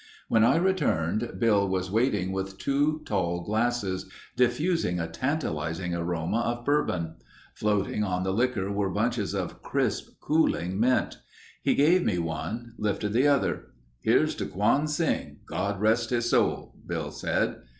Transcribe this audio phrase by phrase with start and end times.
[0.29, 6.65] When I returned Bill was waiting with two tall glasses, diffusing a tantalizing aroma of
[6.65, 7.17] bourbon.
[7.53, 11.19] Floating on the liquor were bunches of crisp, cooling mint.
[11.61, 13.73] He gave me one, lifted the other.
[13.99, 15.37] "Here's to Quon Sing.
[15.45, 17.57] God rest his soul," Bill said.